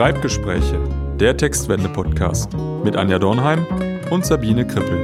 Schreibgespräche, 0.00 0.82
der 1.20 1.36
Textwende-Podcast 1.36 2.54
mit 2.82 2.96
Anja 2.96 3.18
Dornheim 3.18 3.66
und 4.10 4.24
Sabine 4.24 4.66
Krippel. 4.66 4.96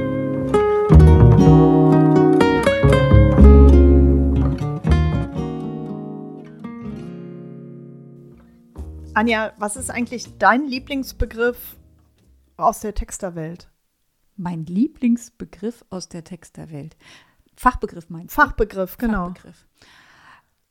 Anja, 9.13 9.53
was 9.59 9.75
ist 9.75 9.91
eigentlich 9.91 10.35
dein 10.39 10.65
Lieblingsbegriff 10.65 11.77
aus 12.55 12.79
der 12.79 12.95
Texterwelt? 12.95 13.69
Mein 14.35 14.65
Lieblingsbegriff 14.65 15.85
aus 15.91 16.09
der 16.09 16.23
Texterwelt. 16.23 16.97
Fachbegriff 17.55 18.09
meinst 18.09 18.35
du? 18.35 18.41
Fachbegriff, 18.41 18.97
genau. 18.97 19.25
Fachbegriff. 19.27 19.67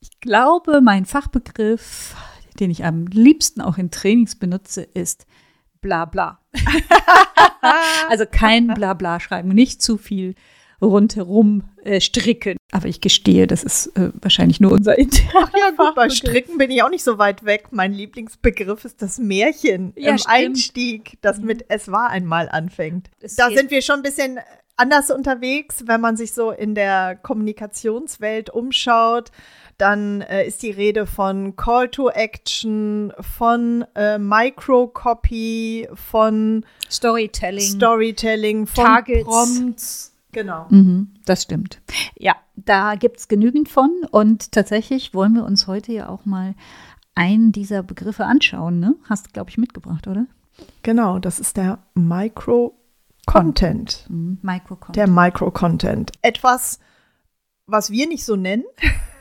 Ich 0.01 0.19
glaube, 0.19 0.81
mein 0.81 1.05
Fachbegriff, 1.05 2.13
den 2.59 2.71
ich 2.71 2.85
am 2.85 3.07
liebsten 3.07 3.61
auch 3.61 3.77
in 3.77 3.91
Trainings 3.91 4.35
benutze, 4.35 4.81
ist 4.81 5.25
bla 5.81 6.05
bla. 6.05 6.39
also 8.09 8.25
kein 8.29 8.67
bla 8.67 8.93
bla 8.93 9.19
schreiben, 9.19 9.49
nicht 9.49 9.81
zu 9.81 9.97
viel 9.97 10.35
rundherum 10.81 11.63
äh, 11.83 11.99
stricken. 11.99 12.57
Aber 12.71 12.87
ich 12.87 13.01
gestehe, 13.01 13.47
das 13.47 13.63
ist 13.63 13.87
äh, 13.97 14.11
wahrscheinlich 14.21 14.59
nur 14.59 14.71
unser 14.71 14.97
interner. 14.97 15.49
ja, 15.57 15.71
gut, 15.71 15.95
bei 15.95 16.09
Stricken 16.09 16.57
bin 16.57 16.69
ich 16.69 16.83
auch 16.83 16.89
nicht 16.89 17.03
so 17.03 17.17
weit 17.17 17.45
weg. 17.45 17.67
Mein 17.71 17.93
Lieblingsbegriff 17.93 18.85
ist 18.85 19.01
das 19.01 19.17
Märchen 19.17 19.93
ja, 19.95 20.11
im 20.11 20.17
stimmt. 20.17 20.35
Einstieg, 20.35 21.17
das 21.21 21.39
mit 21.39 21.65
Es 21.69 21.91
war 21.91 22.09
einmal 22.09 22.49
anfängt. 22.49 23.09
Es 23.19 23.35
da 23.35 23.49
sind 23.49 23.71
wir 23.71 23.81
schon 23.81 23.97
ein 23.97 24.03
bisschen 24.03 24.39
anders 24.75 25.09
unterwegs, 25.09 25.83
wenn 25.87 26.01
man 26.01 26.15
sich 26.17 26.33
so 26.33 26.51
in 26.51 26.75
der 26.75 27.15
Kommunikationswelt 27.15 28.51
umschaut 28.51 29.31
dann 29.77 30.21
äh, 30.21 30.47
ist 30.47 30.63
die 30.63 30.71
Rede 30.71 31.05
von 31.05 31.55
Call 31.55 31.89
to 31.89 32.09
Action, 32.09 33.13
von 33.19 33.85
äh, 33.95 34.17
Microcopy, 34.17 35.87
von 35.93 36.65
Storytelling, 36.89 37.75
Storytelling, 37.75 38.67
von 38.67 38.85
Targets. 38.85 39.25
Prompts. 39.25 40.13
Genau. 40.31 40.65
Mhm, 40.69 41.13
das 41.25 41.43
stimmt. 41.43 41.81
Ja, 42.17 42.35
da 42.55 42.95
gibt 42.95 43.19
es 43.19 43.27
genügend 43.27 43.69
von 43.69 43.91
und 44.11 44.51
tatsächlich 44.51 45.13
wollen 45.13 45.33
wir 45.33 45.45
uns 45.45 45.67
heute 45.67 45.93
ja 45.93 46.09
auch 46.09 46.25
mal 46.25 46.55
einen 47.15 47.51
dieser 47.51 47.83
Begriffe 47.83 48.25
anschauen. 48.25 48.79
Ne? 48.79 48.95
Hast 49.09 49.27
du, 49.27 49.31
glaube 49.31 49.49
ich, 49.49 49.57
mitgebracht, 49.57 50.07
oder? 50.07 50.25
Genau, 50.83 51.19
das 51.19 51.39
ist 51.39 51.57
der 51.57 51.79
Micro-Content. 51.95 54.05
Mhm, 54.09 54.39
Micro-Content. 54.41 54.95
Der 54.95 55.07
Micro-Content. 55.07 56.11
Etwas, 56.21 56.79
was 57.65 57.91
wir 57.91 58.07
nicht 58.07 58.25
so 58.25 58.35
nennen. 58.35 58.65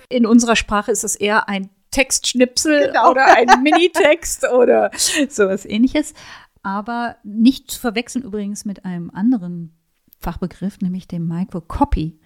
In 0.08 0.26
unserer 0.26 0.56
Sprache 0.56 0.90
ist 0.90 1.04
es 1.04 1.16
eher 1.16 1.48
ein 1.48 1.70
Textschnipsel 1.90 2.88
genau. 2.88 3.10
oder 3.10 3.26
ein 3.26 3.48
Minitext 3.62 4.48
oder 4.48 4.90
sowas 5.28 5.64
ähnliches. 5.64 6.14
Aber 6.62 7.16
nicht 7.22 7.70
zu 7.70 7.80
verwechseln 7.80 8.24
übrigens 8.24 8.64
mit 8.64 8.84
einem 8.84 9.10
anderen 9.10 9.72
Fachbegriff, 10.20 10.80
nämlich 10.80 11.06
dem 11.08 11.26
Microcopy. 11.28 12.18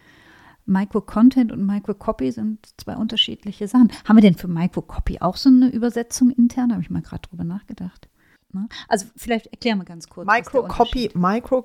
Micro-Content 0.66 1.52
und 1.52 1.66
Micro-Copy 1.66 2.30
sind 2.30 2.58
zwei 2.78 2.96
unterschiedliche 2.96 3.66
Sachen. 3.66 3.90
Haben 4.06 4.16
wir 4.16 4.22
denn 4.22 4.36
für 4.36 4.48
Micro-Copy 4.48 5.18
auch 5.20 5.36
so 5.36 5.48
eine 5.48 5.68
Übersetzung 5.68 6.30
intern? 6.30 6.68
Da 6.68 6.74
habe 6.76 6.82
ich 6.82 6.90
mal 6.90 7.02
gerade 7.02 7.28
drüber 7.28 7.44
nachgedacht. 7.44 8.08
Ne? 8.52 8.68
Also 8.88 9.06
vielleicht 9.16 9.46
erklären 9.48 9.78
wir 9.78 9.84
ganz 9.84 10.08
kurz. 10.08 10.26
Micro-Copy 10.26 11.10
Micro 11.14 11.64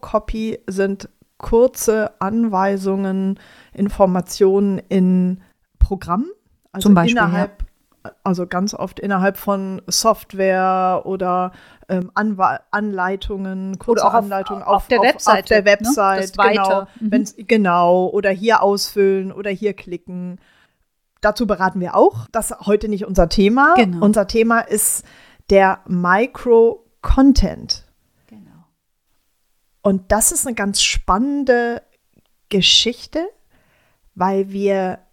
sind 0.67 1.09
kurze 1.37 2.19
Anweisungen, 2.19 3.39
Informationen 3.73 4.79
in 4.89 5.41
Programm, 5.85 6.25
also 6.71 6.89
Zum 6.89 6.95
Beispiel, 6.95 7.15
innerhalb, 7.15 7.63
ja. 8.03 8.11
also 8.23 8.47
ganz 8.47 8.73
oft 8.73 8.99
innerhalb 8.99 9.37
von 9.37 9.83
Software 9.85 11.03
oder 11.05 11.51
ähm, 11.87 12.09
Anwe 12.15 12.61
Anleitungen, 12.71 13.77
kurze 13.77 14.03
oder 14.03 14.09
auch 14.09 14.15
Anleitungen 14.15 14.63
auf, 14.63 14.77
auf, 14.77 14.87
der 14.87 15.01
Webseite, 15.01 15.39
auf 15.39 15.45
der 15.45 15.59
ne? 15.59 15.65
Website, 15.65 16.35
ne? 16.37 16.49
genau, 16.49 16.87
mhm. 16.99 17.25
genau, 17.47 18.07
oder 18.07 18.31
hier 18.31 18.63
ausfüllen 18.63 19.31
oder 19.31 19.51
hier 19.51 19.75
klicken. 19.75 20.39
Dazu 21.21 21.45
beraten 21.45 21.79
wir 21.79 21.95
auch. 21.95 22.25
Das 22.31 22.49
ist 22.49 22.61
heute 22.61 22.89
nicht 22.89 23.05
unser 23.05 23.29
Thema. 23.29 23.75
Genau. 23.75 24.03
Unser 24.03 24.25
Thema 24.25 24.61
ist 24.61 25.05
der 25.51 25.81
Micro-Content. 25.85 27.85
Genau. 28.25 28.65
Und 29.83 30.11
das 30.11 30.31
ist 30.31 30.47
eine 30.47 30.55
ganz 30.55 30.81
spannende 30.81 31.83
Geschichte, 32.49 33.27
weil 34.15 34.49
wir 34.49 35.04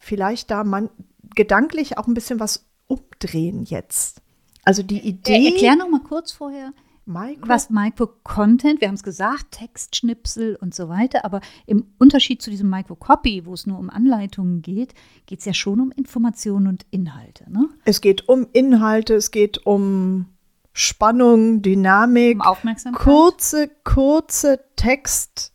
vielleicht 0.00 0.50
da 0.50 0.64
man 0.64 0.90
gedanklich 1.36 1.96
auch 1.96 2.08
ein 2.08 2.14
bisschen 2.14 2.40
was 2.40 2.66
umdrehen 2.88 3.64
jetzt. 3.64 4.20
Also 4.64 4.82
die 4.82 4.98
Idee. 4.98 5.36
Äh, 5.36 5.52
erklär 5.52 5.76
noch 5.76 5.88
mal 5.88 6.02
kurz 6.02 6.32
vorher. 6.32 6.72
Micro? 7.06 7.48
Was 7.48 7.70
Micro-Content, 7.70 8.80
wir 8.80 8.88
haben 8.88 8.94
es 8.94 9.02
gesagt, 9.02 9.52
Textschnipsel 9.52 10.56
und 10.56 10.74
so 10.74 10.88
weiter, 10.88 11.24
aber 11.24 11.40
im 11.66 11.86
Unterschied 11.98 12.40
zu 12.40 12.50
diesem 12.50 12.70
Micro-Copy, 12.70 13.46
wo 13.46 13.54
es 13.54 13.66
nur 13.66 13.78
um 13.78 13.90
Anleitungen 13.90 14.62
geht, 14.62 14.94
geht 15.26 15.40
es 15.40 15.44
ja 15.44 15.54
schon 15.54 15.80
um 15.80 15.90
Informationen 15.92 16.68
und 16.68 16.86
Inhalte. 16.90 17.50
Ne? 17.50 17.68
Es 17.84 18.00
geht 18.00 18.28
um 18.28 18.46
Inhalte, 18.52 19.14
es 19.14 19.30
geht 19.30 19.66
um 19.66 20.26
Spannung, 20.72 21.62
Dynamik, 21.62 22.36
um 22.36 22.42
Aufmerksamkeit. 22.42 23.02
kurze, 23.02 23.70
kurze 23.82 24.60
Text. 24.76 25.52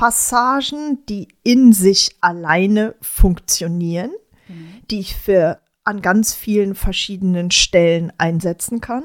Passagen, 0.00 1.04
die 1.10 1.28
in 1.42 1.74
sich 1.74 2.16
alleine 2.22 2.94
funktionieren, 3.02 4.10
mhm. 4.48 4.80
die 4.90 5.00
ich 5.00 5.14
für 5.14 5.60
an 5.84 6.00
ganz 6.00 6.32
vielen 6.32 6.74
verschiedenen 6.74 7.50
Stellen 7.50 8.10
einsetzen 8.16 8.80
kann. 8.80 9.04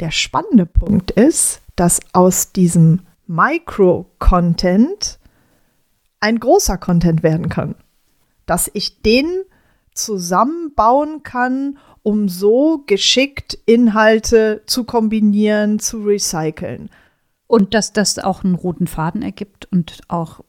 Der 0.00 0.10
spannende 0.10 0.64
Punkt 0.64 1.10
ist, 1.10 1.60
dass 1.76 2.00
aus 2.14 2.52
diesem 2.52 3.02
Micro-Content 3.26 5.18
ein 6.20 6.40
großer 6.40 6.78
Content 6.78 7.22
werden 7.22 7.50
kann. 7.50 7.74
Dass 8.46 8.70
ich 8.72 9.02
den 9.02 9.42
zusammenbauen 9.92 11.24
kann, 11.24 11.76
um 12.02 12.30
so 12.30 12.82
geschickt 12.86 13.58
Inhalte 13.66 14.62
zu 14.64 14.84
kombinieren, 14.84 15.78
zu 15.78 15.98
recyceln. 15.98 16.88
Und 17.46 17.74
dass 17.74 17.92
das 17.92 18.18
auch 18.18 18.44
einen 18.44 18.54
roten 18.54 18.86
Faden 18.86 19.22
ergibt 19.22 19.66
und 19.70 20.00
auch 20.08 20.40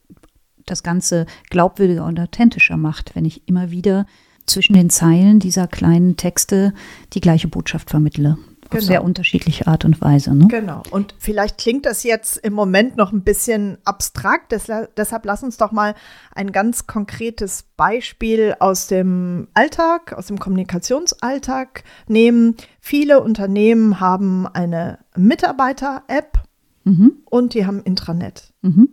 das 0.65 0.83
Ganze 0.83 1.25
glaubwürdiger 1.49 2.05
und 2.05 2.19
authentischer 2.19 2.77
macht, 2.77 3.15
wenn 3.15 3.25
ich 3.25 3.47
immer 3.47 3.71
wieder 3.71 4.05
zwischen 4.45 4.73
den 4.73 4.89
Zeilen 4.89 5.39
dieser 5.39 5.67
kleinen 5.67 6.17
Texte 6.17 6.73
die 7.13 7.21
gleiche 7.21 7.47
Botschaft 7.47 7.89
vermittle. 7.89 8.37
Auf 8.65 8.71
genau. 8.71 8.85
sehr 8.85 9.03
unterschiedliche 9.03 9.65
Art 9.67 9.85
und 9.85 10.01
Weise. 10.01 10.35
Ne? 10.35 10.47
Genau. 10.49 10.83
Und 10.89 11.15
vielleicht 11.19 11.57
klingt 11.57 11.85
das 11.85 12.03
jetzt 12.03 12.35
im 12.37 12.51
Moment 12.51 12.97
noch 12.97 13.13
ein 13.13 13.23
bisschen 13.23 13.77
abstrakt. 13.85 14.51
deshalb 14.51 15.25
lass 15.25 15.41
uns 15.41 15.55
doch 15.55 15.71
mal 15.71 15.95
ein 16.35 16.51
ganz 16.51 16.85
konkretes 16.85 17.63
Beispiel 17.77 18.55
aus 18.59 18.87
dem 18.87 19.47
Alltag, 19.53 20.11
aus 20.11 20.27
dem 20.27 20.37
Kommunikationsalltag 20.37 21.85
nehmen. 22.09 22.57
Viele 22.81 23.21
Unternehmen 23.21 24.01
haben 24.01 24.47
eine 24.47 24.99
Mitarbeiter-App 25.15 26.46
Mhm. 26.87 27.17
Und 27.25 27.53
die 27.53 27.65
haben 27.65 27.81
Intranet. 27.83 28.53
Mhm. 28.61 28.89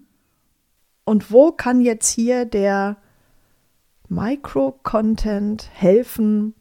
Und 1.05 1.31
wo 1.31 1.53
kann 1.53 1.81
jetzt 1.81 2.11
hier 2.11 2.45
der 2.45 2.97
Micro-Content 4.09 5.69
helfen, 5.73 6.55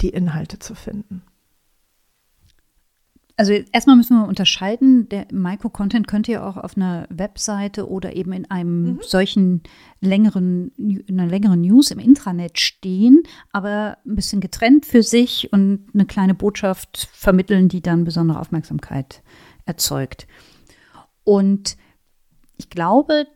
die 0.00 0.08
Inhalte 0.08 0.58
zu 0.58 0.74
finden? 0.74 1.22
Also 3.36 3.52
erstmal 3.52 3.94
müssen 3.94 4.18
wir 4.18 4.26
unterscheiden, 4.26 5.08
der 5.10 5.26
Micro-Content 5.30 6.08
könnte 6.08 6.32
ja 6.32 6.48
auch 6.48 6.56
auf 6.56 6.76
einer 6.76 7.06
Webseite 7.10 7.88
oder 7.88 8.16
eben 8.16 8.32
in 8.32 8.50
einem 8.50 8.82
mhm. 8.82 8.98
solchen 9.02 9.62
längeren, 10.00 10.72
in 10.76 11.20
einer 11.20 11.30
längeren 11.30 11.60
News 11.60 11.92
im 11.92 12.00
Intranet 12.00 12.58
stehen, 12.58 13.22
aber 13.52 13.98
ein 14.04 14.16
bisschen 14.16 14.40
getrennt 14.40 14.86
für 14.86 15.04
sich 15.04 15.52
und 15.52 15.86
eine 15.94 16.06
kleine 16.06 16.34
Botschaft 16.34 17.08
vermitteln, 17.12 17.68
die 17.68 17.80
dann 17.80 18.02
besondere 18.04 18.40
Aufmerksamkeit 18.40 19.22
erzeugt. 19.68 20.26
Und 21.24 21.76
ich 22.56 22.70
glaube, 22.70 23.26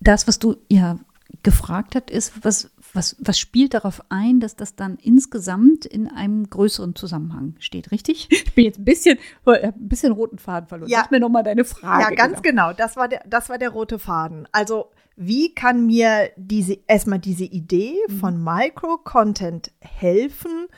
das, 0.00 0.28
was 0.28 0.38
du 0.38 0.56
ja 0.70 0.98
gefragt 1.42 1.94
hast, 1.94 2.10
ist, 2.10 2.44
was, 2.44 2.70
was, 2.92 3.16
was 3.18 3.38
spielt 3.38 3.74
darauf 3.74 4.00
ein, 4.08 4.40
dass 4.40 4.56
das 4.56 4.74
dann 4.74 4.96
insgesamt 4.96 5.84
in 5.84 6.08
einem 6.08 6.48
größeren 6.48 6.94
Zusammenhang 6.94 7.54
steht, 7.58 7.90
richtig? 7.92 8.28
Ich 8.46 8.54
bin 8.54 8.64
jetzt 8.64 8.78
ein 8.78 8.84
bisschen, 8.84 9.18
ein 9.44 9.72
bisschen 9.76 10.12
roten 10.12 10.38
Faden 10.38 10.68
verloren. 10.68 10.88
Ja. 10.88 11.00
Sag 11.00 11.10
mir 11.10 11.20
nochmal 11.20 11.42
deine 11.42 11.64
Frage. 11.64 12.02
Ja, 12.02 12.10
ganz 12.10 12.42
genau. 12.42 12.68
genau. 12.68 12.72
Das, 12.72 12.96
war 12.96 13.08
der, 13.08 13.22
das 13.26 13.48
war 13.48 13.58
der 13.58 13.70
rote 13.70 13.98
Faden. 13.98 14.48
Also, 14.50 14.90
wie 15.16 15.54
kann 15.54 15.86
mir 15.86 16.30
diese, 16.36 16.78
erstmal 16.86 17.18
diese 17.18 17.44
Idee 17.44 17.96
mhm. 18.08 18.18
von 18.18 18.42
Micro-Content 18.42 19.72
helfen, 19.80 20.68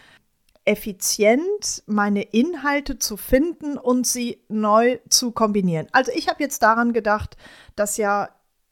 effizient 0.68 1.82
meine 1.86 2.22
Inhalte 2.22 2.98
zu 2.98 3.16
finden 3.16 3.78
und 3.78 4.06
sie 4.06 4.42
neu 4.48 4.98
zu 5.08 5.32
kombinieren. 5.32 5.86
Also 5.92 6.12
ich 6.14 6.28
habe 6.28 6.42
jetzt 6.42 6.62
daran 6.62 6.92
gedacht, 6.92 7.36
dass 7.74 7.96
ja 7.96 8.28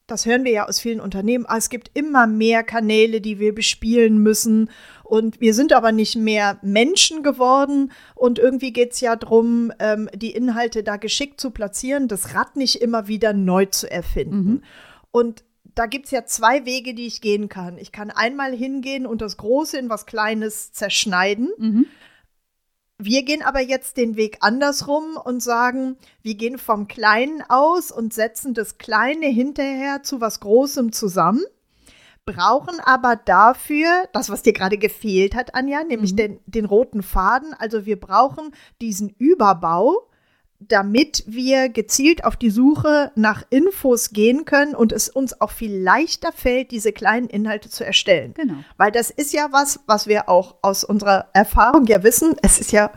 das 0.06 0.25
hören 0.25 0.44
wir 0.44 0.52
ja 0.52 0.69
aus 0.69 0.78
vielen 0.78 1.00
Unternehmen, 1.00 1.46
ah, 1.48 1.56
es 1.56 1.69
gibt 1.69 1.90
immer 1.94 2.26
mehr 2.26 2.62
Kanäle, 2.62 3.20
die 3.20 3.40
wir 3.40 3.54
bespielen 3.54 4.19
müssen. 4.19 4.70
Und 5.02 5.40
wir 5.40 5.52
sind 5.52 5.72
aber 5.72 5.90
nicht 5.90 6.14
mehr 6.14 6.58
Menschen 6.62 7.25
geworden. 7.25 7.90
Und 8.14 8.38
irgendwie 8.38 8.72
geht 8.72 8.93
es 8.93 9.00
ja 9.00 9.16
darum, 9.16 9.72
ähm, 9.81 10.08
die 10.14 10.31
Inhalte 10.31 10.84
da 10.84 10.96
geschickt 10.96 11.40
zu 11.40 11.50
platzieren, 11.50 12.06
das 12.06 12.34
Rad 12.34 12.54
nicht 12.56 12.81
immer 12.82 13.08
wieder 13.08 13.32
neu 13.32 13.66
zu 13.66 13.90
erfinden. 13.90 14.48
Mhm. 14.48 14.62
Und 15.10 15.44
da 15.76 15.84
gibt 15.84 16.06
es 16.06 16.11
ja 16.11 16.25
zwei 16.25 16.64
Wege, 16.64 16.94
die 16.94 17.06
ich 17.06 17.20
gehen 17.20 17.49
kann. 17.49 17.76
Ich 17.76 17.93
kann 17.93 18.11
einmal 18.11 18.52
hingehen 18.52 19.06
und 19.06 19.20
das 19.20 19.37
Große 19.37 19.78
in 19.78 19.90
was 19.90 20.06
Kleines 20.06 20.73
zerschneiden. 20.73 21.50
Mhm. 21.58 21.87
Wir 22.99 23.25
gehen 23.25 23.43
aber 23.43 23.61
jetzt 23.61 23.99
den 23.99 24.17
Weg 24.17 24.38
andersrum 24.40 25.19
und 25.23 25.43
sagen, 25.43 25.99
wir 26.23 26.34
gehen 26.34 26.56
vom 26.56 26.88
Kleinen 26.88 27.43
aus 27.46 27.93
und 27.93 28.14
setzen 28.14 28.55
das 28.55 28.78
Kleine 28.78 29.26
hinterher 29.26 30.02
zu 30.02 30.23
was 30.23 30.40
Großem 30.40 30.93
zusammen, 30.93 31.44
brauchen 32.25 32.81
aber 32.81 33.17
dafür 33.17 34.08
das, 34.14 34.31
was 34.31 34.43
dir 34.43 34.55
gerade 34.55 34.79
gefehlt 34.79 35.34
hat, 35.34 35.55
Anja, 35.55 35.84
nämlich 35.84 36.12
mhm. 36.12 36.17
den, 36.17 36.40
den 36.46 36.64
roten 36.64 37.02
Faden. 37.02 37.52
Also 37.52 37.84
wir 37.84 38.00
brauchen 38.00 38.55
diesen 38.81 39.11
Überbau, 39.11 40.08
damit 40.58 41.25
wir 41.26 41.69
gezielt 41.69 42.25
auf 42.25 42.37
die 42.37 42.50
Suche 42.50 43.12
nach 43.14 43.44
Infos 43.50 44.11
gehen 44.11 44.44
können 44.44 44.75
und 44.75 44.93
es 44.93 45.08
uns 45.08 45.41
auch 45.41 45.50
viel 45.50 45.76
leichter 45.76 46.32
fällt, 46.32 46.70
diese 46.70 46.93
kleinen 46.93 47.29
Inhalte 47.29 47.69
zu 47.69 47.85
erstellen. 47.85 48.35
Genau. 48.35 48.55
Weil 48.76 48.91
das 48.91 49.11
ist 49.11 49.32
ja 49.32 49.49
was, 49.50 49.81
was 49.87 50.06
wir 50.06 50.29
auch 50.29 50.56
aus 50.62 50.85
unserer 50.85 51.29
Erfahrung 51.35 51.87
ja 51.87 52.03
wissen. 52.03 52.37
Es 52.43 52.58
ist 52.58 52.73
ja 52.73 52.91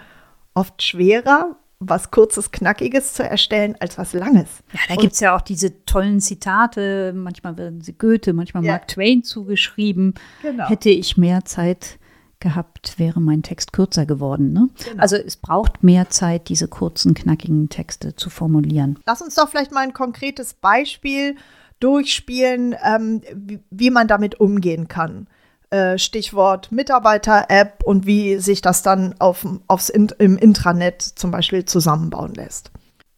oft 0.54 0.82
schwerer, 0.82 1.58
was 1.80 2.12
kurzes, 2.12 2.52
knackiges 2.52 3.14
zu 3.14 3.24
erstellen, 3.24 3.76
als 3.80 3.98
was 3.98 4.14
langes. 4.14 4.50
Ja, 4.74 4.80
da 4.90 4.96
gibt 4.96 5.14
es 5.14 5.20
ja 5.20 5.36
auch 5.36 5.42
diese 5.42 5.86
tollen 5.86 6.20
Zitate. 6.20 7.14
Manchmal 7.14 7.58
werden 7.58 7.82
sie 7.82 7.94
Goethe, 7.94 8.34
manchmal 8.34 8.64
ja. 8.66 8.74
Mark 8.74 8.88
Twain 8.88 9.24
zugeschrieben. 9.24 10.14
Genau. 10.42 10.68
Hätte 10.68 10.90
ich 10.90 11.18
mehr 11.18 11.46
Zeit 11.46 11.99
gehabt, 12.40 12.98
wäre 12.98 13.20
mein 13.20 13.44
Text 13.44 13.74
kürzer 13.74 14.06
geworden. 14.06 14.54
Ne? 14.54 14.70
Genau. 14.84 15.02
Also 15.02 15.16
es 15.16 15.36
braucht 15.36 15.84
mehr 15.84 16.10
Zeit, 16.10 16.50
diese 16.50 16.68
kurzen, 16.68 17.14
knackigen 17.14 17.70
Texte 17.70 18.16
zu 18.16 18.30
formulieren. 18.30 19.00
Lass 19.06 19.22
uns 19.22 19.36
doch 19.36 19.50
vielleicht 19.50 19.72
mal 19.72 19.82
ein 19.82 19.94
konkretes 19.94 20.54
Beispiel 20.54 21.36
durchspielen, 21.80 22.76
ähm, 22.84 23.22
wie, 23.34 23.60
wie, 23.70 23.90
man 23.90 24.08
damit 24.08 24.40
umgehen 24.40 24.88
kann. 24.88 25.28
Äh, 25.70 25.98
Stichwort 25.98 26.72
Mitarbeiter-App 26.72 27.84
und 27.84 28.06
wie 28.06 28.38
sich 28.38 28.62
das 28.62 28.82
dann 28.82 29.16
auf, 29.20 29.46
aufs, 29.68 29.90
im 29.90 30.38
Intranet 30.38 31.02
zum 31.02 31.32
Beispiel 31.32 31.66
zusammenbauen 31.66 32.34
lässt. 32.34 32.72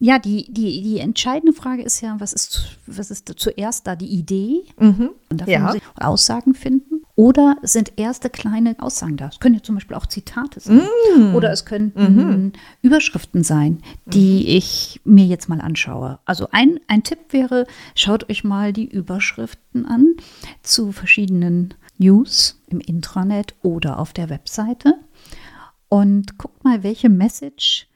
Ja, 0.03 0.17
die, 0.17 0.51
die, 0.51 0.81
die 0.81 0.97
entscheidende 0.97 1.53
Frage 1.53 1.83
ist 1.83 2.01
ja, 2.01 2.15
was 2.17 2.33
ist, 2.33 2.79
was 2.87 3.11
ist 3.11 3.31
zuerst 3.37 3.85
da 3.85 3.95
die 3.95 4.07
Idee? 4.07 4.63
Mhm. 4.79 5.11
Und 5.29 5.41
dafür 5.41 5.53
ja. 5.53 5.59
muss 5.59 5.75
ich 5.75 5.83
Aussagen 5.95 6.55
finden. 6.55 6.90
Oder 7.15 7.57
sind 7.61 7.93
erste 7.97 8.29
kleine 8.29 8.75
Aussagen 8.79 9.17
da? 9.17 9.27
Es 9.27 9.39
können 9.39 9.55
ja 9.55 9.63
zum 9.63 9.75
Beispiel 9.75 9.95
auch 9.95 10.05
Zitate 10.05 10.59
sein. 10.59 10.81
Mm. 11.17 11.35
Oder 11.35 11.51
es 11.51 11.65
könnten 11.65 12.15
mhm. 12.15 12.53
Überschriften 12.81 13.43
sein, 13.43 13.81
die 14.05 14.41
mhm. 14.41 14.47
ich 14.47 15.01
mir 15.03 15.25
jetzt 15.25 15.49
mal 15.49 15.61
anschaue. 15.61 16.19
Also 16.25 16.47
ein, 16.51 16.79
ein 16.87 17.03
Tipp 17.03 17.19
wäre, 17.31 17.65
schaut 17.95 18.29
euch 18.29 18.43
mal 18.43 18.73
die 18.73 18.85
Überschriften 18.85 19.85
an 19.85 20.15
zu 20.63 20.91
verschiedenen 20.91 21.73
News 21.97 22.61
im 22.67 22.79
Intranet 22.79 23.55
oder 23.61 23.99
auf 23.99 24.13
der 24.13 24.29
Webseite 24.29 24.95
und 25.89 26.37
guckt 26.37 26.63
mal, 26.63 26.83
welche 26.83 27.09
Message 27.09 27.87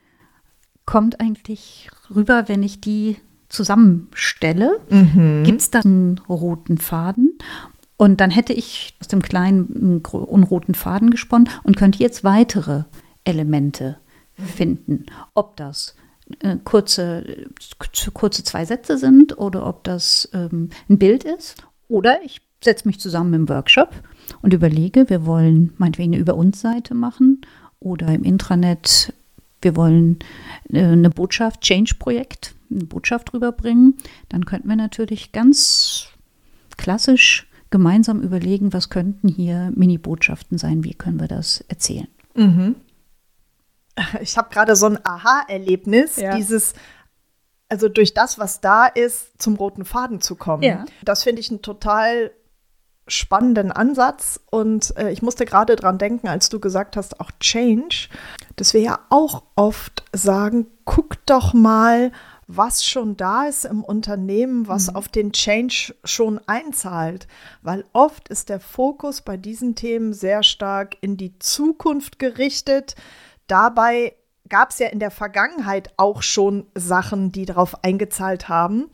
kommt 0.86 1.20
eigentlich 1.22 1.90
rüber, 2.14 2.48
wenn 2.48 2.62
ich 2.62 2.82
die 2.82 3.18
zusammenstelle? 3.50 4.82
Mhm. 4.90 5.44
Gibt 5.44 5.62
es 5.62 5.72
da 5.72 5.80
einen 5.80 6.20
roten 6.30 6.78
Faden? 6.78 7.38
Und 7.98 8.20
dann 8.20 8.32
hätte 8.32 8.54
ich 8.54 8.96
aus 9.00 9.08
dem 9.08 9.22
kleinen 9.22 10.02
unroten 10.04 10.76
Faden 10.76 11.12
gesponnen 11.12 11.50
und 11.64 11.78
könnte 11.78 12.00
jetzt 12.00 12.24
weitere 12.24 12.84
Elemente 13.24 13.98
finden. 14.34 15.06
Ob 15.34 15.56
das 15.56 15.96
äh, 16.40 16.58
kurze, 16.64 17.48
kurze 18.14 18.44
zwei 18.44 18.66
Sätze 18.66 18.98
sind 18.98 19.38
oder 19.38 19.66
ob 19.66 19.84
das 19.84 20.30
ähm, 20.34 20.70
ein 20.90 20.98
Bild 20.98 21.24
ist. 21.24 21.64
Oder 21.88 22.22
ich 22.24 22.42
setze 22.64 22.88
mich 22.88 23.00
zusammen 23.00 23.34
im 23.34 23.50
Workshop 23.50 23.92
und 24.42 24.54
überlege, 24.54 25.10
wir 25.10 25.26
wollen 25.26 25.74
meinetwegen 25.78 26.14
eine 26.14 26.22
Über 26.22 26.36
uns 26.36 26.60
Seite 26.60 26.96
machen 26.96 27.42
oder 27.80 28.08
im 28.08 28.24
Intranet 28.24 29.14
wir 29.66 29.76
wollen 29.76 30.20
äh, 30.72 30.84
eine 30.84 31.10
Botschaft, 31.10 31.62
Change-Projekt, 31.62 32.56
eine 32.70 32.86
Botschaft 32.86 33.34
rüberbringen, 33.34 33.96
dann 34.30 34.46
könnten 34.46 34.70
wir 34.70 34.76
natürlich 34.76 35.32
ganz 35.32 36.08
klassisch 36.78 37.48
gemeinsam 37.76 38.22
überlegen, 38.22 38.72
was 38.72 38.90
könnten 38.90 39.28
hier 39.28 39.70
Mini-Botschaften 39.76 40.58
sein, 40.58 40.86
wie 40.86 40.94
können 40.94 41.20
wir 41.20 41.28
das 41.28 41.60
erzählen. 41.68 42.08
Mhm. 42.34 42.78
Ich 44.22 44.38
habe 44.38 44.48
gerade 44.50 44.78
so 44.78 44.86
ein 44.86 44.98
Aha-Erlebnis, 45.04 46.16
ja. 46.16 46.38
dieses, 46.38 46.74
also 47.68 47.90
durch 47.90 48.14
das, 48.14 48.40
was 48.40 48.62
da 48.62 48.86
ist, 48.86 49.42
zum 49.42 49.56
roten 49.56 49.84
Faden 49.84 50.22
zu 50.22 50.38
kommen. 50.38 50.64
Ja. 50.64 50.86
Das 51.04 51.24
finde 51.24 51.42
ich 51.42 51.52
ein 51.52 51.62
total 51.62 52.32
spannenden 53.08 53.74
Ansatz 53.74 54.40
und 54.52 54.96
äh, 54.96 55.12
ich 55.12 55.22
musste 55.22 55.46
gerade 55.46 55.76
dran 55.76 55.98
denken, 55.98 56.30
als 56.30 56.48
du 56.48 56.62
gesagt 56.62 56.96
hast, 56.96 57.20
auch 57.20 57.32
Change, 57.42 58.08
dass 58.56 58.74
wir 58.74 58.80
ja 58.80 59.00
auch 59.10 59.44
oft 59.58 60.06
sagen, 60.14 60.68
guck 60.86 61.26
doch 61.26 61.54
mal, 61.54 62.14
was 62.48 62.86
schon 62.86 63.18
da 63.18 63.48
ist 63.48 63.66
im 63.66 63.84
Unternehmen, 63.84 64.68
was 64.68 64.90
mhm. 64.90 64.96
auf 64.96 65.08
den 65.08 65.32
Change 65.32 65.96
schon 66.04 66.40
einzahlt. 66.48 67.28
Weil 67.62 67.86
oft 67.94 68.30
ist 68.30 68.50
der 68.50 68.60
Fokus 68.60 69.22
bei 69.22 69.38
diesen 69.38 69.76
Themen 69.76 70.14
sehr 70.14 70.44
stark 70.44 70.98
in 71.02 71.18
die 71.18 71.38
Zukunft 71.40 72.20
gerichtet. 72.20 72.96
Dabei 73.48 74.16
gab 74.48 74.70
es 74.70 74.80
ja 74.80 74.88
in 74.88 75.00
der 75.00 75.12
Vergangenheit 75.12 75.94
auch 75.98 76.22
schon 76.22 76.68
Sachen, 76.76 77.32
die 77.32 77.46
darauf 77.46 77.84
eingezahlt 77.84 78.48
haben. 78.48 78.90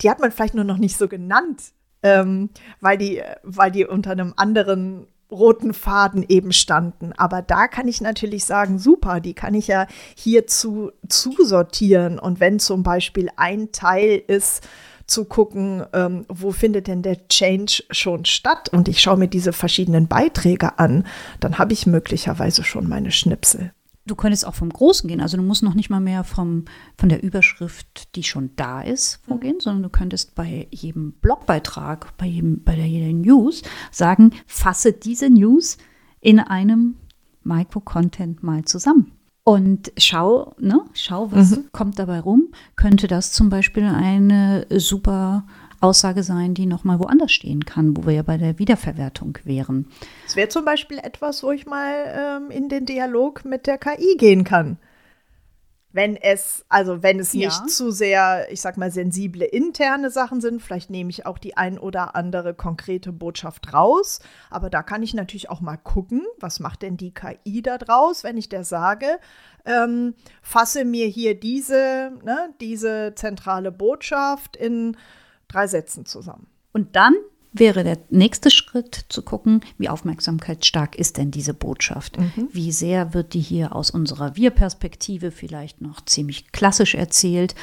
Die 0.00 0.08
hat 0.08 0.20
man 0.20 0.32
vielleicht 0.32 0.54
nur 0.54 0.64
noch 0.64 0.78
nicht 0.78 0.96
so 0.96 1.08
genannt 1.08 1.72
ähm, 2.02 2.50
weil, 2.80 2.98
die, 2.98 3.22
weil 3.42 3.70
die 3.70 3.86
unter 3.86 4.12
einem 4.12 4.34
anderen 4.36 5.06
roten 5.30 5.72
Faden 5.72 6.24
eben 6.28 6.52
standen. 6.52 7.12
Aber 7.16 7.42
da 7.42 7.68
kann 7.68 7.88
ich 7.88 8.00
natürlich 8.00 8.44
sagen, 8.44 8.78
super, 8.78 9.20
die 9.20 9.34
kann 9.34 9.54
ich 9.54 9.66
ja 9.66 9.86
hierzu 10.16 10.90
zusortieren. 11.08 12.18
Und 12.18 12.40
wenn 12.40 12.58
zum 12.58 12.82
Beispiel 12.82 13.28
ein 13.36 13.72
Teil 13.72 14.22
ist, 14.26 14.66
zu 15.10 15.24
gucken, 15.24 15.84
ähm, 15.92 16.24
wo 16.28 16.52
findet 16.52 16.86
denn 16.86 17.02
der 17.02 17.26
Change 17.26 17.82
schon 17.90 18.24
statt 18.24 18.68
und 18.68 18.88
ich 18.88 19.00
schaue 19.00 19.16
mir 19.16 19.26
diese 19.26 19.52
verschiedenen 19.52 20.06
Beiträge 20.06 20.78
an, 20.78 21.04
dann 21.40 21.58
habe 21.58 21.72
ich 21.72 21.86
möglicherweise 21.86 22.62
schon 22.62 22.88
meine 22.88 23.10
Schnipsel. 23.10 23.72
Du 24.10 24.16
könntest 24.16 24.44
auch 24.44 24.54
vom 24.54 24.70
Großen 24.70 25.08
gehen. 25.08 25.20
Also 25.20 25.36
du 25.36 25.42
musst 25.44 25.62
noch 25.62 25.74
nicht 25.74 25.88
mal 25.88 26.00
mehr 26.00 26.24
vom, 26.24 26.64
von 26.98 27.08
der 27.08 27.22
Überschrift, 27.22 28.16
die 28.16 28.24
schon 28.24 28.50
da 28.56 28.82
ist, 28.82 29.20
vorgehen, 29.24 29.56
mhm. 29.56 29.60
sondern 29.60 29.82
du 29.84 29.88
könntest 29.88 30.34
bei 30.34 30.66
jedem 30.70 31.12
Blogbeitrag, 31.12 32.16
bei, 32.16 32.26
jedem, 32.26 32.64
bei 32.64 32.74
der 32.74 32.86
jeder 32.86 33.12
News 33.12 33.62
sagen, 33.92 34.32
fasse 34.46 34.92
diese 34.92 35.30
News 35.30 35.78
in 36.20 36.40
einem 36.40 36.96
Micro-Content 37.44 38.42
mal 38.42 38.64
zusammen. 38.64 39.12
Und 39.44 39.92
schau, 39.96 40.54
ne, 40.58 40.80
schau, 40.92 41.30
was 41.32 41.52
mhm. 41.52 41.64
kommt 41.72 41.98
dabei 41.98 42.20
rum. 42.20 42.48
Könnte 42.76 43.06
das 43.06 43.32
zum 43.32 43.48
Beispiel 43.48 43.84
eine 43.84 44.66
super 44.76 45.46
Aussage 45.80 46.22
sein, 46.22 46.54
die 46.54 46.66
nochmal 46.66 46.98
woanders 46.98 47.32
stehen 47.32 47.64
kann, 47.64 47.96
wo 47.96 48.06
wir 48.06 48.14
ja 48.14 48.22
bei 48.22 48.36
der 48.36 48.58
Wiederverwertung 48.58 49.38
wären. 49.44 49.88
Es 50.26 50.36
wäre 50.36 50.48
zum 50.48 50.64
Beispiel 50.64 50.98
etwas, 50.98 51.42
wo 51.42 51.50
ich 51.50 51.66
mal 51.66 51.94
ähm, 52.06 52.50
in 52.50 52.68
den 52.68 52.86
Dialog 52.86 53.44
mit 53.44 53.66
der 53.66 53.78
KI 53.78 54.16
gehen 54.18 54.44
kann. 54.44 54.78
Wenn 55.92 56.14
es, 56.14 56.64
also 56.68 57.02
wenn 57.02 57.18
es 57.18 57.32
ja. 57.32 57.48
nicht 57.48 57.68
zu 57.68 57.90
sehr, 57.90 58.46
ich 58.52 58.60
sag 58.60 58.76
mal, 58.76 58.92
sensible 58.92 59.44
interne 59.44 60.10
Sachen 60.10 60.40
sind, 60.40 60.62
vielleicht 60.62 60.88
nehme 60.88 61.10
ich 61.10 61.26
auch 61.26 61.38
die 61.38 61.56
ein 61.56 61.80
oder 61.80 62.14
andere 62.14 62.54
konkrete 62.54 63.10
Botschaft 63.10 63.72
raus. 63.72 64.20
Aber 64.50 64.70
da 64.70 64.84
kann 64.84 65.02
ich 65.02 65.14
natürlich 65.14 65.50
auch 65.50 65.60
mal 65.60 65.76
gucken, 65.76 66.22
was 66.38 66.60
macht 66.60 66.82
denn 66.82 66.96
die 66.96 67.12
KI 67.12 67.62
da 67.62 67.76
draus, 67.76 68.22
wenn 68.22 68.36
ich 68.36 68.48
der 68.48 68.62
sage, 68.62 69.18
ähm, 69.64 70.14
fasse 70.42 70.84
mir 70.84 71.06
hier 71.06 71.38
diese, 71.38 72.12
ne, 72.22 72.54
diese 72.60 73.14
zentrale 73.16 73.72
Botschaft 73.72 74.56
in 74.56 74.96
drei 75.50 75.66
Sätzen 75.66 76.06
zusammen. 76.06 76.46
Und 76.72 76.96
dann 76.96 77.14
wäre 77.52 77.82
der 77.82 77.98
nächste 78.10 78.50
Schritt 78.50 79.06
zu 79.08 79.22
gucken, 79.22 79.60
wie 79.76 79.88
aufmerksamkeitsstark 79.88 80.96
ist 80.96 81.16
denn 81.16 81.30
diese 81.30 81.54
Botschaft? 81.54 82.18
Mhm. 82.18 82.48
Wie 82.52 82.72
sehr 82.72 83.12
wird 83.12 83.34
die 83.34 83.40
hier 83.40 83.74
aus 83.74 83.90
unserer 83.90 84.36
Wir-Perspektive 84.36 85.30
vielleicht 85.30 85.80
noch 85.80 86.04
ziemlich 86.04 86.52
klassisch 86.52 86.94
erzählt? 86.94 87.54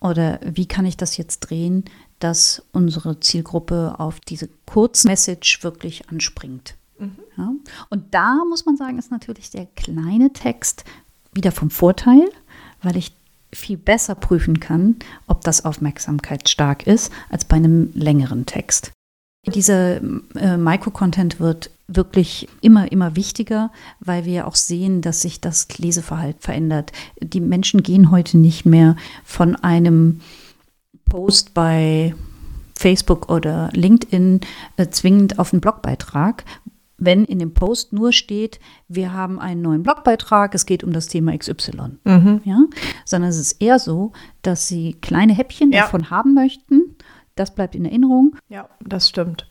Oder 0.00 0.40
wie 0.44 0.66
kann 0.66 0.86
ich 0.86 0.96
das 0.96 1.16
jetzt 1.16 1.40
drehen, 1.40 1.84
dass 2.20 2.62
unsere 2.72 3.20
Zielgruppe 3.20 3.96
auf 3.98 4.20
diese 4.20 4.48
Kurzmessage 4.66 5.58
wirklich 5.62 6.08
anspringt? 6.08 6.76
Mhm. 6.98 7.18
Ja? 7.36 7.52
Und 7.90 8.14
da 8.14 8.42
muss 8.48 8.64
man 8.64 8.76
sagen, 8.76 8.98
ist 8.98 9.10
natürlich 9.10 9.50
der 9.50 9.66
kleine 9.76 10.32
Text 10.32 10.84
wieder 11.34 11.52
vom 11.52 11.70
Vorteil, 11.70 12.30
weil 12.82 12.96
ich 12.96 13.12
viel 13.54 13.76
besser 13.76 14.14
prüfen 14.14 14.60
kann, 14.60 14.96
ob 15.26 15.42
das 15.42 15.64
aufmerksamkeitsstark 15.64 16.86
ist, 16.86 17.12
als 17.30 17.44
bei 17.44 17.56
einem 17.56 17.90
längeren 17.94 18.46
Text. 18.46 18.92
Dieser 19.46 20.00
äh, 20.36 20.56
Micro-Content 20.56 21.38
wird 21.38 21.70
wirklich 21.86 22.48
immer, 22.62 22.90
immer 22.90 23.14
wichtiger, 23.14 23.70
weil 24.00 24.24
wir 24.24 24.46
auch 24.46 24.54
sehen, 24.54 25.02
dass 25.02 25.20
sich 25.20 25.40
das 25.40 25.68
Leseverhalten 25.76 26.40
verändert. 26.40 26.92
Die 27.20 27.40
Menschen 27.40 27.82
gehen 27.82 28.10
heute 28.10 28.38
nicht 28.38 28.64
mehr 28.64 28.96
von 29.22 29.54
einem 29.56 30.20
Post 31.04 31.52
bei 31.52 32.14
Facebook 32.76 33.30
oder 33.30 33.70
LinkedIn 33.72 34.40
äh, 34.76 34.88
zwingend 34.88 35.38
auf 35.38 35.52
einen 35.52 35.60
Blogbeitrag, 35.60 36.44
wenn 36.96 37.24
in 37.24 37.38
dem 37.38 37.54
Post 37.54 37.92
nur 37.92 38.12
steht, 38.12 38.60
wir 38.88 39.12
haben 39.12 39.40
einen 39.40 39.62
neuen 39.62 39.82
Blogbeitrag, 39.82 40.54
es 40.54 40.66
geht 40.66 40.84
um 40.84 40.92
das 40.92 41.08
Thema 41.08 41.36
XY. 41.36 41.98
Mhm. 42.04 42.40
Ja? 42.44 42.58
Sondern 43.04 43.30
es 43.30 43.38
ist 43.38 43.60
eher 43.60 43.78
so, 43.78 44.12
dass 44.42 44.68
sie 44.68 44.94
kleine 44.94 45.34
Häppchen 45.34 45.72
ja. 45.72 45.82
davon 45.82 46.10
haben 46.10 46.34
möchten. 46.34 46.96
Das 47.34 47.54
bleibt 47.54 47.74
in 47.74 47.84
Erinnerung. 47.84 48.36
Ja, 48.48 48.68
das 48.80 49.08
stimmt. 49.08 49.48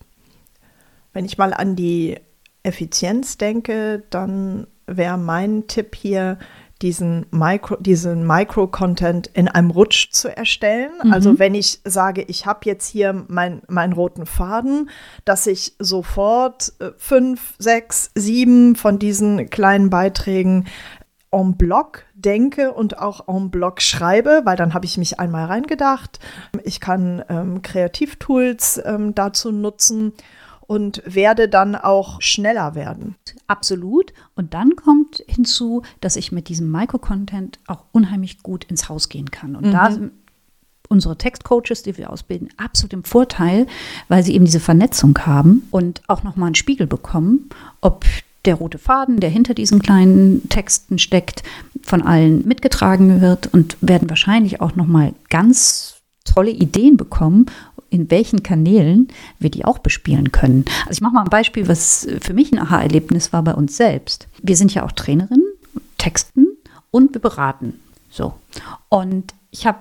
Wenn 1.12 1.26
ich 1.26 1.38
mal 1.38 1.54
an 1.54 1.76
die 1.76 2.18
Effizienz 2.64 3.38
denke, 3.38 4.04
dann 4.10 4.68
wäre 4.88 5.18
mein 5.18 5.68
Tipp 5.68 5.96
hier, 5.96 6.40
diesen 6.84 7.26
Micro, 7.32 7.78
diesen 7.78 8.28
Micro-Content 8.28 9.28
in 9.28 9.48
einem 9.48 9.72
Rutsch 9.72 10.12
zu 10.12 10.36
erstellen. 10.36 10.92
Mhm. 11.04 11.14
Also 11.14 11.40
wenn 11.40 11.56
ich 11.56 11.80
sage, 11.86 12.24
ich 12.28 12.46
habe 12.46 12.60
jetzt 12.66 12.88
hier 12.88 13.26
mein, 13.28 13.62
meinen 13.68 13.94
roten 13.94 14.26
Faden, 14.26 14.90
dass 15.26 15.48
ich 15.48 15.76
sofort 15.80 16.74
äh, 16.80 16.92
fünf, 16.98 17.56
sechs, 17.58 18.12
sieben 18.16 18.76
von 18.76 19.00
diesen 19.00 19.50
kleinen 19.50 19.90
Beiträgen 19.90 20.66
en 21.32 21.58
bloc 21.58 22.06
denke 22.14 22.74
und 22.74 23.00
auch 23.00 23.28
en 23.28 23.50
bloc 23.50 23.82
schreibe, 23.82 24.42
weil 24.44 24.58
dann 24.58 24.74
habe 24.74 24.86
ich 24.86 24.98
mich 24.98 25.20
einmal 25.20 25.46
reingedacht. 25.46 26.20
Ich 26.64 26.80
kann 26.80 27.24
ähm, 27.30 27.62
Kreativtools 27.62 28.82
ähm, 28.86 29.16
dazu 29.16 29.52
nutzen 29.52 30.14
und 30.68 31.02
werde 31.06 31.50
dann 31.50 31.76
auch 31.76 32.22
schneller 32.22 32.76
werden. 32.76 33.16
Absolut. 33.48 34.14
Und 34.36 34.54
dann 34.54 34.76
kommt 34.76 35.24
hinzu, 35.28 35.84
dass 36.02 36.16
ich 36.16 36.32
mit 36.32 36.50
diesem 36.50 36.72
Micro-Content 36.72 37.60
auch 37.68 37.86
unheimlich 37.92 38.44
gut 38.44 38.64
ins 38.66 38.90
Haus 38.90 39.10
gehen 39.10 39.32
kann. 39.32 39.56
Und 39.56 39.68
mhm. 39.68 39.72
da 39.72 39.92
sind 39.92 40.12
unsere 40.90 41.18
Textcoaches, 41.18 41.84
die 41.84 41.98
wir 41.98 42.12
ausbilden, 42.12 42.50
absolut 42.58 42.94
im 42.94 43.04
Vorteil, 43.04 43.68
weil 44.08 44.24
sie 44.24 44.36
eben 44.36 44.46
diese 44.46 44.60
Vernetzung 44.60 45.18
haben 45.26 45.68
und 45.72 46.02
auch 46.08 46.24
nochmal 46.24 46.48
einen 46.48 46.56
Spiegel 46.56 46.88
bekommen, 46.88 47.50
ob 47.82 48.06
der 48.46 48.56
rote 48.56 48.78
Faden, 48.78 49.20
der 49.20 49.30
hinter 49.30 49.54
diesen 49.54 49.82
kleinen 49.82 50.50
Texten 50.50 51.00
steckt, 51.00 51.44
von 51.82 52.02
allen 52.02 52.46
mitgetragen 52.48 53.22
wird 53.22 53.54
und 53.54 53.78
werden 53.82 54.10
wahrscheinlich 54.10 54.62
auch 54.62 54.76
nochmal 54.76 55.14
ganz 55.30 55.96
tolle 56.26 56.52
Ideen 56.52 56.98
bekommen, 56.98 57.46
in 57.94 58.10
welchen 58.10 58.42
Kanälen 58.42 59.08
wir 59.38 59.52
die 59.52 59.66
auch 59.66 59.78
bespielen 59.78 60.32
können. 60.32 60.66
Also 60.82 60.94
ich 60.94 61.02
mache 61.02 61.14
mal 61.14 61.22
ein 61.22 61.30
Beispiel, 61.30 61.68
was 61.68 62.08
für 62.22 62.34
mich 62.34 62.52
ein 62.52 62.60
Aha-Erlebnis 62.60 63.32
war 63.32 63.44
bei 63.44 63.54
uns 63.54 63.78
selbst. 63.78 64.28
Wir 64.42 64.58
sind 64.58 64.74
ja 64.74 64.84
auch 64.84 64.92
Trainerinnen, 64.92 65.46
texten 66.00 66.48
und 66.90 67.14
wir 67.14 67.22
beraten. 67.22 67.80
So. 68.10 68.34
Und 68.90 69.34
ich 69.52 69.68
habe 69.68 69.80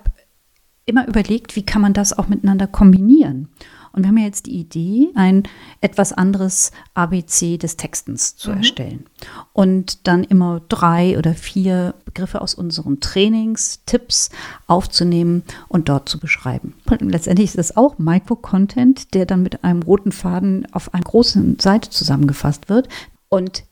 immer 0.84 1.06
überlegt, 1.06 1.56
wie 1.56 1.64
kann 1.64 1.82
man 1.82 1.92
das 1.92 2.16
auch 2.16 2.28
miteinander 2.28 2.66
kombinieren. 2.66 3.48
Und 3.92 4.02
wir 4.02 4.08
haben 4.08 4.18
ja 4.18 4.24
jetzt 4.24 4.46
die 4.46 4.58
Idee, 4.58 5.10
ein 5.14 5.42
etwas 5.82 6.14
anderes 6.14 6.72
ABC 6.94 7.58
des 7.58 7.76
Textens 7.76 8.36
zu 8.36 8.50
mhm. 8.50 8.56
erstellen. 8.56 9.06
Und 9.52 10.06
dann 10.06 10.24
immer 10.24 10.62
drei 10.68 11.18
oder 11.18 11.34
vier 11.34 11.94
Begriffe 12.06 12.40
aus 12.40 12.54
unseren 12.54 13.00
Trainings, 13.00 13.82
Tipps 13.84 14.30
aufzunehmen 14.66 15.42
und 15.68 15.88
dort 15.90 16.08
zu 16.08 16.18
beschreiben. 16.18 16.74
Und 16.88 17.10
letztendlich 17.10 17.50
ist 17.50 17.58
das 17.58 17.76
auch 17.76 17.98
Micro-Content, 17.98 19.12
der 19.14 19.26
dann 19.26 19.42
mit 19.42 19.62
einem 19.62 19.82
roten 19.82 20.12
Faden 20.12 20.66
auf 20.72 20.94
einer 20.94 21.04
großen 21.04 21.58
Seite 21.58 21.90
zusammengefasst 21.90 22.70
wird. 22.70 22.88
Und 23.28 23.64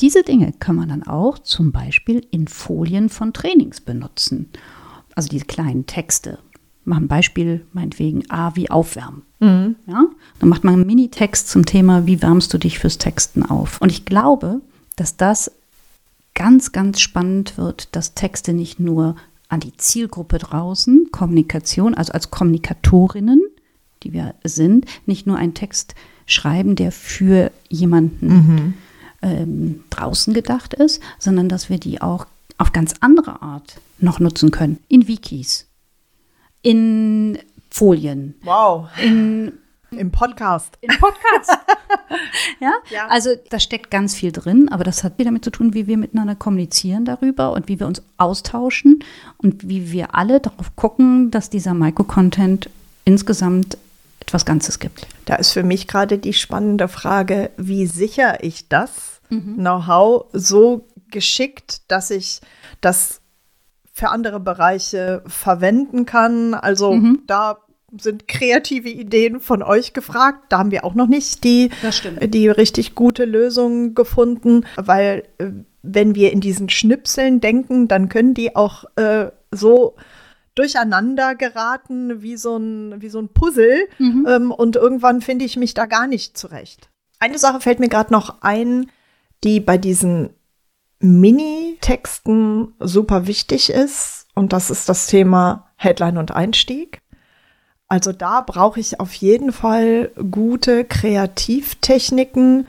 diese 0.00 0.24
Dinge 0.24 0.52
kann 0.58 0.74
man 0.74 0.88
dann 0.88 1.04
auch 1.04 1.38
zum 1.38 1.70
Beispiel 1.70 2.26
in 2.32 2.48
Folien 2.48 3.08
von 3.08 3.32
Trainings 3.32 3.80
benutzen. 3.80 4.50
Also 5.14 5.28
diese 5.28 5.44
kleinen 5.44 5.86
Texte 5.86 6.38
mache 6.84 7.00
ein 7.00 7.08
Beispiel, 7.08 7.66
meinetwegen 7.72 8.28
A 8.30 8.56
wie 8.56 8.70
aufwärmen. 8.70 9.22
Mhm. 9.40 9.76
Ja? 9.86 10.06
Dann 10.38 10.48
macht 10.48 10.64
man 10.64 10.74
einen 10.74 10.86
Minitext 10.86 11.48
zum 11.48 11.66
Thema, 11.66 12.06
wie 12.06 12.22
wärmst 12.22 12.52
du 12.52 12.58
dich 12.58 12.78
fürs 12.78 12.98
Texten 12.98 13.42
auf. 13.42 13.80
Und 13.80 13.90
ich 13.90 14.04
glaube, 14.04 14.60
dass 14.96 15.16
das 15.16 15.50
ganz, 16.34 16.72
ganz 16.72 17.00
spannend 17.00 17.56
wird, 17.56 17.94
dass 17.96 18.14
Texte 18.14 18.52
nicht 18.52 18.80
nur 18.80 19.16
an 19.48 19.60
die 19.60 19.76
Zielgruppe 19.76 20.38
draußen, 20.38 21.08
Kommunikation, 21.12 21.94
also 21.94 22.12
als 22.12 22.30
Kommunikatorinnen, 22.30 23.40
die 24.02 24.12
wir 24.12 24.34
sind, 24.44 24.86
nicht 25.06 25.26
nur 25.26 25.36
einen 25.36 25.54
Text 25.54 25.94
schreiben, 26.26 26.74
der 26.76 26.92
für 26.92 27.50
jemanden 27.68 28.26
mhm. 28.26 28.74
ähm, 29.22 29.84
draußen 29.90 30.34
gedacht 30.34 30.74
ist, 30.74 31.00
sondern 31.18 31.48
dass 31.48 31.70
wir 31.70 31.78
die 31.78 32.02
auch 32.02 32.26
auf 32.58 32.72
ganz 32.72 32.94
andere 33.00 33.42
Art 33.42 33.80
noch 33.98 34.20
nutzen 34.20 34.50
können. 34.50 34.78
In 34.88 35.08
Wikis, 35.08 35.66
in 36.62 37.38
Folien. 37.70 38.34
Wow. 38.42 38.88
In 39.02 39.52
im 39.98 40.10
Podcast. 40.10 40.76
Im 40.80 40.96
Podcast. 40.98 41.50
ja? 42.60 42.72
ja? 42.90 43.06
Also 43.08 43.30
da 43.50 43.58
steckt 43.60 43.90
ganz 43.90 44.14
viel 44.14 44.32
drin, 44.32 44.68
aber 44.68 44.84
das 44.84 45.04
hat 45.04 45.18
wieder 45.18 45.28
damit 45.28 45.44
zu 45.44 45.50
tun, 45.50 45.74
wie 45.74 45.86
wir 45.86 45.96
miteinander 45.96 46.34
kommunizieren 46.34 47.04
darüber 47.04 47.52
und 47.52 47.68
wie 47.68 47.78
wir 47.80 47.86
uns 47.86 48.02
austauschen 48.16 49.04
und 49.38 49.68
wie 49.68 49.92
wir 49.92 50.14
alle 50.14 50.40
darauf 50.40 50.74
gucken, 50.76 51.30
dass 51.30 51.50
dieser 51.50 51.74
Micro-Content 51.74 52.70
insgesamt 53.04 53.78
etwas 54.20 54.44
Ganzes 54.44 54.78
gibt. 54.78 55.06
Da 55.26 55.36
ist 55.36 55.52
für 55.52 55.62
mich 55.62 55.86
gerade 55.86 56.18
die 56.18 56.32
spannende 56.32 56.88
Frage, 56.88 57.50
wie 57.56 57.86
sicher 57.86 58.42
ich 58.42 58.68
das 58.68 59.20
mhm. 59.30 59.56
Know-how 59.56 60.26
so 60.32 60.86
geschickt, 61.10 61.82
dass 61.90 62.10
ich 62.10 62.40
das 62.80 63.20
für 63.92 64.10
andere 64.10 64.40
Bereiche 64.40 65.22
verwenden 65.26 66.04
kann. 66.04 66.54
Also 66.54 66.92
mhm. 66.94 67.22
da 67.26 67.58
sind 68.00 68.26
kreative 68.26 68.88
Ideen 68.88 69.40
von 69.40 69.62
euch 69.62 69.92
gefragt. 69.92 70.46
Da 70.48 70.58
haben 70.58 70.70
wir 70.70 70.84
auch 70.84 70.94
noch 70.94 71.06
nicht 71.06 71.44
die, 71.44 71.70
die 72.20 72.48
richtig 72.48 72.94
gute 72.94 73.24
Lösung 73.24 73.94
gefunden, 73.94 74.66
weil 74.76 75.22
äh, 75.38 75.50
wenn 75.82 76.14
wir 76.14 76.32
in 76.32 76.40
diesen 76.40 76.68
Schnipseln 76.68 77.40
denken, 77.40 77.88
dann 77.88 78.08
können 78.08 78.34
die 78.34 78.56
auch 78.56 78.84
äh, 78.96 79.30
so 79.50 79.94
durcheinander 80.54 81.34
geraten 81.34 82.22
wie 82.22 82.36
so 82.36 82.56
ein, 82.56 83.00
wie 83.00 83.08
so 83.08 83.18
ein 83.20 83.28
Puzzle. 83.28 83.86
Mhm. 83.98 84.26
Ähm, 84.28 84.50
und 84.50 84.76
irgendwann 84.76 85.20
finde 85.20 85.44
ich 85.44 85.56
mich 85.56 85.74
da 85.74 85.86
gar 85.86 86.06
nicht 86.06 86.38
zurecht. 86.38 86.90
Eine 87.20 87.38
Sache 87.38 87.60
fällt 87.60 87.80
mir 87.80 87.88
gerade 87.88 88.12
noch 88.12 88.42
ein, 88.42 88.90
die 89.44 89.60
bei 89.60 89.78
diesen 89.78 90.30
Mini-Texten 91.00 92.74
super 92.80 93.26
wichtig 93.26 93.70
ist. 93.70 94.26
Und 94.34 94.52
das 94.52 94.70
ist 94.70 94.88
das 94.88 95.06
Thema 95.06 95.70
Headline 95.76 96.18
und 96.18 96.32
Einstieg. 96.32 97.00
Also 97.88 98.12
da 98.12 98.40
brauche 98.40 98.80
ich 98.80 98.98
auf 98.98 99.12
jeden 99.14 99.52
Fall 99.52 100.10
gute 100.30 100.84
Kreativtechniken, 100.84 102.66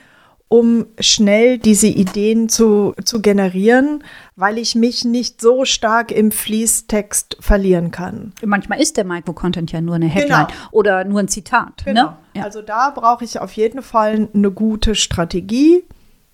um 0.48 0.86
schnell 1.00 1.58
diese 1.58 1.88
Ideen 1.88 2.50
zu, 2.50 2.94
zu 3.04 3.22
generieren, 3.22 4.04
weil 4.36 4.58
ich 4.58 4.76
mich 4.76 5.04
nicht 5.04 5.42
so 5.42 5.66
stark 5.66 6.12
im 6.12 6.32
Fließtext 6.32 7.38
verlieren 7.40 7.90
kann. 7.90 8.34
Manchmal 8.46 8.80
ist 8.82 8.98
der 8.98 9.06
Micro-Content 9.06 9.72
ja 9.72 9.82
nur 9.82 9.96
eine 9.96 10.06
Headline 10.08 10.48
genau. 10.48 10.60
oder 10.72 11.04
nur 11.06 11.22
ein 11.22 11.28
Zitat. 11.28 11.82
Ne? 11.86 11.94
Genau. 11.94 12.04
Ne? 12.04 12.18
Ja. 12.36 12.44
Also 12.44 12.62
da 12.62 12.92
brauche 12.92 13.24
ich 13.24 13.40
auf 13.40 13.54
jeden 13.54 13.82
Fall 13.82 14.30
eine 14.34 14.52
gute 14.52 14.94
Strategie 14.94 15.85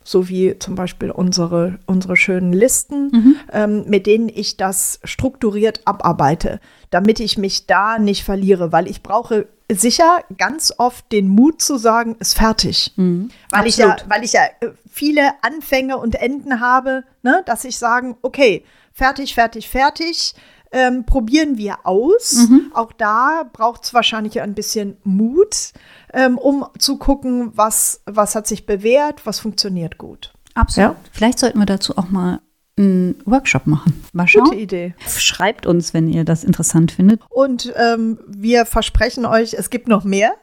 so 0.04 0.30
wie 0.30 0.58
zum 0.60 0.76
Beispiel 0.76 1.12
unsere, 1.12 1.80
unsere 1.86 2.16
schönen 2.16 2.54
Listen, 2.54 3.10
mhm. 3.12 3.36
ähm, 3.52 3.84
mit 3.88 4.08
denen 4.08 4.30
ich 4.30 4.58
das 4.58 5.00
strukturiert 5.04 5.82
abarbeite, 5.86 6.60
damit 6.90 7.20
ich 7.20 7.38
mich 7.38 7.68
da 7.68 8.00
nicht 8.00 8.24
verliere, 8.24 8.72
weil 8.72 8.88
ich 8.88 9.04
brauche 9.04 9.48
sicher 9.72 10.24
ganz 10.38 10.74
oft 10.78 11.12
den 11.12 11.28
Mut 11.28 11.62
zu 11.62 11.78
sagen, 11.78 12.16
ist 12.20 12.38
fertig. 12.38 12.94
Mhm. 12.96 13.30
Weil, 13.52 13.68
ich 13.68 13.78
ja, 13.78 13.96
weil 14.08 14.24
ich 14.24 14.34
ja 14.34 14.44
äh, 14.60 14.72
viele 14.90 15.32
Anfänge 15.42 15.98
und 15.98 16.16
Enden 16.16 16.60
habe, 16.60 17.04
ne, 17.24 17.44
dass 17.46 17.64
ich 17.64 17.78
sagen, 17.78 18.18
okay, 18.22 18.66
fertig, 18.94 19.34
fertig, 19.34 19.70
fertig. 19.70 20.34
Ähm, 20.74 21.06
probieren 21.06 21.58
wir 21.58 21.80
aus. 21.86 22.48
Mhm. 22.50 22.72
Auch 22.74 22.94
da 22.94 23.44
braucht 23.52 23.84
es 23.84 23.94
wahrscheinlich 23.94 24.40
ein 24.40 24.54
bisschen 24.54 24.96
Mut 25.04 25.74
ähm, 26.14 26.38
um 26.38 26.66
zu 26.78 26.98
gucken, 26.98 27.52
was, 27.56 28.02
was 28.06 28.36
hat 28.36 28.48
sich 28.48 28.66
bewährt, 28.66 29.26
was 29.26 29.40
funktioniert 29.40 29.98
gut. 29.98 30.34
Absolut. 30.54 30.92
Ja? 30.92 30.96
Vielleicht 31.12 31.40
sollten 31.40 31.60
wir 31.60 31.66
dazu 31.66 31.98
auch 31.98 32.10
mal 32.10 32.42
einen 32.78 33.22
Workshop 33.26 33.68
machen. 33.68 34.04
Mal 34.14 34.28
schauen. 34.28 34.46
Gute 34.46 34.58
Idee. 34.58 34.96
Schreibt 35.08 35.66
uns, 35.66 35.94
wenn 35.94 36.08
ihr 36.08 36.24
das 36.24 36.44
interessant 36.44 36.92
findet. 36.92 37.22
Und 37.30 37.74
ähm, 37.76 38.20
wir 38.28 38.66
versprechen 38.66 39.26
euch, 39.26 39.54
es 39.54 39.70
gibt 39.70 39.88
noch 39.88 40.04
mehr. 40.04 40.34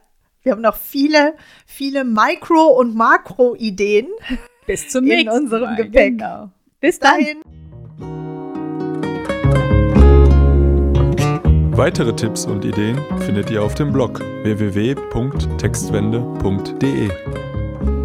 Wir 0.43 0.53
haben 0.53 0.63
noch 0.63 0.77
viele, 0.77 1.35
viele 1.67 2.05
Mikro- 2.05 2.79
und 2.79 2.95
Makro-Ideen. 2.95 4.07
Bis 4.67 4.89
zum 4.89 5.05
nächsten 5.05 5.29
in 5.29 5.43
unserem 5.43 5.63
Mal. 5.63 5.77
Gepäck. 5.77 6.19
Genau. 6.19 6.51
Bis 6.81 6.99
dahin. 6.99 7.43
Weitere 11.79 12.13
Tipps 12.13 12.45
und 12.45 12.65
Ideen 12.65 12.99
findet 13.21 13.51
ihr 13.51 13.63
auf 13.63 13.77
dem 13.77 13.93
Blog 13.93 14.19
www.textwende.de. 14.43 17.09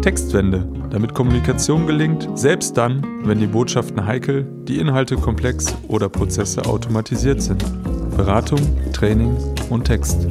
Textwende, 0.00 0.68
damit 0.90 1.12
Kommunikation 1.12 1.84
gelingt, 1.84 2.28
selbst 2.38 2.76
dann, 2.76 3.04
wenn 3.24 3.40
die 3.40 3.48
Botschaften 3.48 4.06
heikel, 4.06 4.46
die 4.68 4.78
Inhalte 4.78 5.16
komplex 5.16 5.74
oder 5.88 6.08
Prozesse 6.08 6.64
automatisiert 6.66 7.42
sind. 7.42 7.64
Beratung, 8.16 8.60
Training 8.92 9.36
und 9.70 9.86
Text. 9.86 10.28